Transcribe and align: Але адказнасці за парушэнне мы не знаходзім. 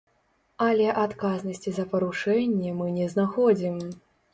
Але 0.67 0.87
адказнасці 1.03 1.75
за 1.77 1.87
парушэнне 1.95 2.77
мы 2.83 2.93
не 3.01 3.07
знаходзім. 3.17 3.83